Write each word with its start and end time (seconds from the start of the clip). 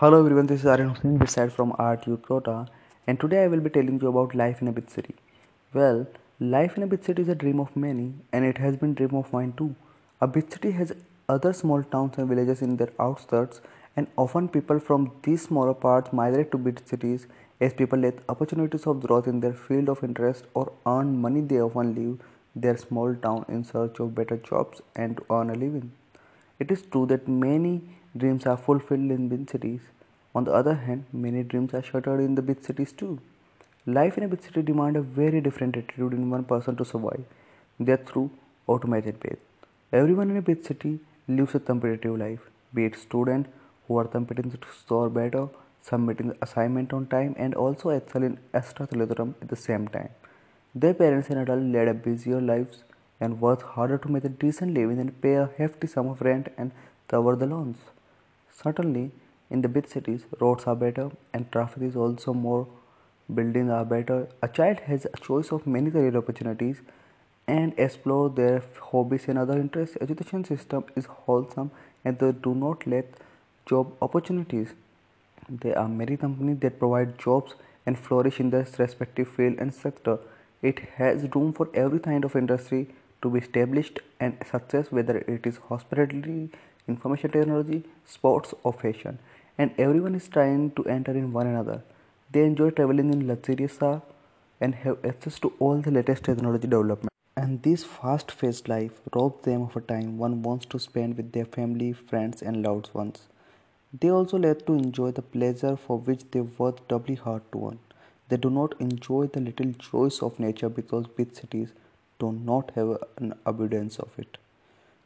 Hello 0.00 0.18
everyone, 0.18 0.46
this 0.46 0.60
is 0.60 0.66
Aryan 0.66 0.94
Hussain, 0.94 1.18
this 1.18 1.32
side 1.32 1.52
from 1.52 1.72
RTU 1.72 2.22
Kota, 2.22 2.66
and 3.06 3.20
today 3.20 3.42
I 3.44 3.48
will 3.48 3.60
be 3.60 3.68
telling 3.68 4.00
you 4.00 4.08
about 4.08 4.34
life 4.34 4.62
in 4.62 4.68
a 4.68 4.72
big 4.72 4.88
city. 4.88 5.14
Well, 5.74 6.06
life 6.40 6.78
in 6.78 6.82
a 6.82 6.86
big 6.86 7.04
city 7.04 7.20
is 7.20 7.28
a 7.28 7.34
dream 7.34 7.60
of 7.60 7.76
many, 7.76 8.14
and 8.32 8.42
it 8.46 8.56
has 8.56 8.78
been 8.78 8.94
dream 8.94 9.14
of 9.14 9.30
mine 9.30 9.52
too. 9.58 9.74
A 10.22 10.26
big 10.26 10.50
city 10.50 10.70
has 10.70 10.94
other 11.28 11.52
small 11.52 11.82
towns 11.82 12.16
and 12.16 12.30
villages 12.30 12.62
in 12.62 12.78
their 12.78 12.88
outskirts, 12.98 13.60
and 13.94 14.06
often 14.16 14.48
people 14.48 14.80
from 14.80 15.12
these 15.22 15.42
smaller 15.42 15.74
parts 15.74 16.14
migrate 16.14 16.50
to 16.52 16.56
big 16.56 16.80
cities 16.88 17.26
as 17.60 17.74
people 17.74 18.00
get 18.00 18.24
opportunities 18.26 18.86
of 18.86 19.06
growth 19.06 19.28
in 19.28 19.40
their 19.40 19.52
field 19.52 19.90
of 19.90 20.02
interest 20.02 20.46
or 20.54 20.72
earn 20.86 21.20
money. 21.20 21.42
They 21.42 21.60
often 21.60 21.94
leave 21.94 22.20
their 22.56 22.78
small 22.78 23.14
town 23.14 23.44
in 23.50 23.64
search 23.64 24.00
of 24.00 24.14
better 24.14 24.38
jobs 24.38 24.80
and 24.96 25.18
to 25.18 25.26
earn 25.28 25.50
a 25.50 25.54
living. 25.66 25.92
It 26.58 26.70
is 26.70 26.80
true 26.80 27.04
that 27.06 27.28
many 27.28 27.82
dreams 28.16 28.46
are 28.46 28.56
fulfilled 28.56 29.10
in 29.10 29.28
big 29.28 29.48
cities. 29.50 29.80
On 30.34 30.44
the 30.44 30.52
other 30.52 30.74
hand, 30.74 31.04
many 31.12 31.42
dreams 31.42 31.74
are 31.74 31.82
shattered 31.82 32.20
in 32.20 32.34
the 32.34 32.42
big 32.42 32.64
cities 32.64 32.92
too. 32.92 33.20
Life 33.86 34.18
in 34.18 34.24
a 34.24 34.28
big 34.28 34.42
city 34.42 34.62
demands 34.62 34.98
a 34.98 35.02
very 35.02 35.40
different 35.40 35.76
attitude 35.76 36.12
in 36.12 36.30
one 36.30 36.44
person 36.44 36.76
to 36.76 36.84
survive. 36.84 37.24
That 37.78 38.08
through 38.08 38.30
automated 38.66 39.20
path. 39.20 39.38
Everyone 39.92 40.30
in 40.30 40.36
a 40.36 40.42
big 40.42 40.64
city 40.64 41.00
lives 41.28 41.54
a 41.54 41.60
competitive 41.60 42.18
life, 42.18 42.40
be 42.74 42.84
it 42.84 42.96
students 42.96 43.48
who 43.86 43.96
are 43.98 44.06
competing 44.06 44.50
to 44.50 44.58
score 44.80 45.08
better, 45.08 45.48
submitting 45.82 46.36
assignment 46.42 46.92
on 46.92 47.06
time, 47.06 47.34
and 47.38 47.54
also 47.54 47.90
excel 47.90 48.22
in 48.22 48.38
extracurriculum 48.54 49.34
at 49.40 49.48
the 49.48 49.56
same 49.56 49.88
time. 49.88 50.10
Their 50.74 50.94
parents 50.94 51.30
and 51.30 51.40
adults 51.40 51.64
lead 51.64 51.88
a 51.88 51.94
busier 51.94 52.40
lives 52.40 52.84
and 53.20 53.40
work 53.40 53.62
harder 53.62 53.98
to 53.98 54.08
make 54.08 54.24
a 54.24 54.28
decent 54.28 54.74
living 54.74 54.98
and 54.98 55.20
pay 55.20 55.34
a 55.34 55.50
hefty 55.58 55.86
sum 55.86 56.06
of 56.08 56.20
rent 56.20 56.52
and 56.56 56.70
cover 57.08 57.34
the 57.34 57.46
loans. 57.46 57.78
Certainly, 58.62 59.10
in 59.50 59.62
the 59.62 59.68
big 59.68 59.88
cities, 59.88 60.26
roads 60.38 60.64
are 60.66 60.76
better 60.76 61.10
and 61.32 61.50
traffic 61.50 61.82
is 61.82 61.96
also 61.96 62.34
more, 62.34 62.66
buildings 63.34 63.70
are 63.70 63.84
better. 63.84 64.28
A 64.42 64.48
child 64.48 64.80
has 64.80 65.06
a 65.06 65.16
choice 65.16 65.50
of 65.50 65.66
many 65.66 65.90
career 65.90 66.16
opportunities 66.16 66.82
and 67.46 67.72
explore 67.78 68.28
their 68.28 68.62
hobbies 68.92 69.24
and 69.28 69.38
other 69.38 69.58
interests. 69.58 69.96
Education 70.00 70.44
system 70.44 70.84
is 70.94 71.06
wholesome 71.06 71.70
and 72.04 72.18
they 72.18 72.32
do 72.32 72.54
not 72.54 72.86
let 72.86 73.06
job 73.66 73.92
opportunities. 74.02 74.74
There 75.48 75.78
are 75.78 75.88
many 75.88 76.16
companies 76.16 76.58
that 76.60 76.78
provide 76.78 77.18
jobs 77.18 77.54
and 77.86 77.98
flourish 77.98 78.38
in 78.40 78.50
their 78.50 78.66
respective 78.78 79.28
field 79.28 79.56
and 79.58 79.74
sector. 79.74 80.18
It 80.62 80.80
has 80.96 81.26
room 81.34 81.52
for 81.54 81.70
every 81.72 81.98
kind 81.98 82.24
of 82.24 82.36
industry 82.36 82.88
to 83.22 83.30
be 83.30 83.40
established 83.40 84.00
and 84.18 84.36
success 84.50 84.92
whether 84.92 85.18
it 85.18 85.46
is 85.46 85.56
hospitality, 85.68 86.50
information 86.90 87.30
technology, 87.30 87.82
sports 88.04 88.54
or 88.62 88.72
fashion. 88.72 89.18
And 89.58 89.72
everyone 89.78 90.14
is 90.14 90.28
trying 90.28 90.70
to 90.72 90.84
enter 90.96 91.12
in 91.12 91.32
one 91.32 91.46
another. 91.46 91.82
They 92.32 92.44
enjoy 92.44 92.70
traveling 92.70 93.12
in 93.12 93.26
luxurious 93.26 93.76
car 93.78 94.02
and 94.60 94.74
have 94.86 95.04
access 95.04 95.38
to 95.40 95.52
all 95.58 95.80
the 95.80 95.90
latest 95.90 96.24
technology 96.24 96.68
development. 96.68 97.10
And 97.36 97.62
this 97.62 97.84
fast-paced 97.84 98.68
life 98.68 99.00
robs 99.14 99.44
them 99.44 99.62
of 99.62 99.76
a 99.76 99.80
time 99.80 100.18
one 100.18 100.42
wants 100.42 100.66
to 100.66 100.78
spend 100.78 101.16
with 101.16 101.32
their 101.32 101.46
family, 101.46 101.92
friends 101.92 102.42
and 102.42 102.62
loved 102.62 102.92
ones. 102.92 103.28
They 103.98 104.10
also 104.10 104.38
let 104.38 104.66
to 104.66 104.74
enjoy 104.74 105.10
the 105.12 105.22
pleasure 105.22 105.76
for 105.76 105.98
which 105.98 106.22
they 106.30 106.42
work 106.42 106.86
doubly 106.88 107.16
hard 107.16 107.42
to 107.52 107.68
earn. 107.68 107.78
They 108.28 108.36
do 108.36 108.50
not 108.50 108.74
enjoy 108.80 109.26
the 109.26 109.40
little 109.40 109.72
joys 109.72 110.20
of 110.22 110.38
nature 110.38 110.68
because 110.68 111.06
big 111.08 111.34
cities 111.34 111.72
do 112.20 112.30
not 112.30 112.70
have 112.76 112.98
an 113.16 113.34
abundance 113.44 113.98
of 113.98 114.16
it. 114.18 114.38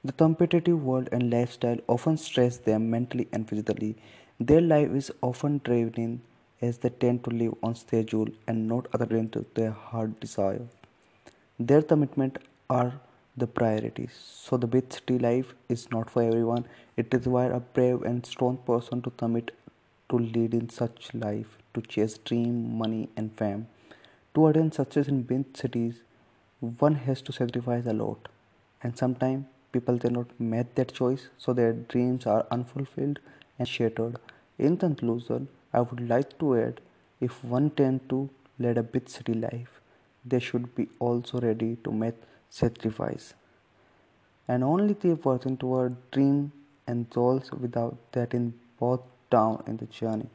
The 0.04 0.12
competitive 0.12 0.84
world 0.84 1.08
and 1.12 1.30
lifestyle 1.30 1.78
often 1.88 2.18
stress 2.18 2.58
them 2.58 2.90
mentally 2.90 3.26
and 3.32 3.48
physically. 3.48 3.96
Their 4.38 4.60
life 4.60 4.90
is 4.90 5.10
often 5.22 5.62
draining 5.64 6.20
as 6.60 6.76
they 6.78 6.90
tend 6.90 7.24
to 7.24 7.30
live 7.30 7.54
on 7.62 7.74
schedule 7.74 8.28
and 8.46 8.68
not 8.68 8.86
according 8.92 9.30
to 9.30 9.46
their 9.54 9.70
heart 9.70 10.20
desire. 10.20 10.66
Their 11.58 11.80
commitment 11.80 12.38
are 12.68 13.00
the 13.34 13.46
priorities. 13.46 14.12
So 14.12 14.58
the 14.58 14.66
big 14.66 14.92
city 14.92 15.18
life 15.18 15.54
is 15.70 15.90
not 15.90 16.10
for 16.10 16.22
everyone. 16.22 16.66
It 16.98 17.12
requires 17.14 17.56
a 17.56 17.60
brave 17.60 18.02
and 18.02 18.26
strong 18.26 18.58
person 18.58 19.00
to 19.02 19.10
commit 19.10 19.52
to 20.10 20.18
lead 20.18 20.52
in 20.52 20.68
such 20.68 21.14
life, 21.14 21.56
to 21.72 21.80
chase 21.80 22.18
dream, 22.18 22.76
money 22.76 23.08
and 23.16 23.34
fame. 23.36 23.68
To 24.34 24.48
attain 24.48 24.70
success 24.70 25.08
in 25.08 25.22
big 25.22 25.56
cities, 25.56 26.02
one 26.60 26.96
has 26.96 27.22
to 27.22 27.32
sacrifice 27.32 27.86
a 27.86 27.94
lot. 27.94 28.28
And 28.82 28.98
sometimes 28.98 29.46
people 29.74 29.98
cannot 29.98 30.38
make 30.38 30.74
that 30.78 30.92
choice, 31.00 31.28
so 31.36 31.52
their 31.52 31.72
dreams 31.72 32.26
are 32.26 32.46
unfulfilled 32.56 33.20
and 33.58 33.68
shattered. 33.68 34.18
In 34.58 34.76
conclusion, 34.76 35.48
I 35.72 35.80
would 35.80 36.08
like 36.08 36.38
to 36.40 36.56
add 36.64 36.80
if 37.20 37.42
one 37.44 37.70
tend 37.70 38.08
to 38.10 38.28
lead 38.58 38.78
a 38.78 38.82
big 38.82 39.08
city 39.08 39.34
life, 39.34 39.80
they 40.24 40.40
should 40.40 40.74
be 40.74 40.88
also 40.98 41.40
ready 41.40 41.76
to 41.84 41.92
make 41.92 42.14
sacrifice. 42.48 43.34
And 44.46 44.62
only 44.62 44.94
keep 44.94 45.24
working 45.24 45.56
toward 45.56 45.96
dream 46.10 46.52
and 46.86 47.10
goals 47.10 47.50
without 47.52 47.96
that 48.12 48.34
in 48.34 48.54
bogged 48.78 49.08
down 49.30 49.62
in 49.66 49.78
the 49.78 49.86
journey. 49.86 50.28